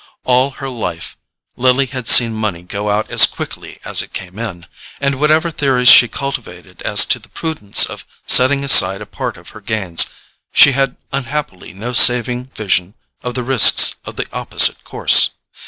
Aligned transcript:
All 0.23 0.49
her 0.57 0.67
life 0.67 1.15
Lily 1.55 1.85
had 1.85 2.07
seen 2.09 2.33
money 2.33 2.63
go 2.63 2.89
out 2.89 3.11
as 3.11 3.27
quickly 3.27 3.77
as 3.85 4.01
it 4.01 4.13
came 4.13 4.39
in, 4.39 4.65
and 4.99 5.19
whatever 5.19 5.51
theories 5.51 5.89
she 5.89 6.07
cultivated 6.07 6.81
as 6.81 7.05
to 7.05 7.19
the 7.19 7.29
prudence 7.29 7.85
of 7.85 8.03
setting 8.25 8.63
aside 8.63 9.01
a 9.03 9.05
part 9.05 9.37
of 9.37 9.49
her 9.49 9.61
gains, 9.61 10.07
she 10.51 10.71
had 10.71 10.95
unhappily 11.13 11.71
no 11.71 11.93
saving 11.93 12.45
vision 12.45 12.95
of 13.21 13.35
the 13.35 13.43
risks 13.43 13.93
of 14.03 14.15
the 14.15 14.25
opposite 14.33 14.83
course. 14.83 15.33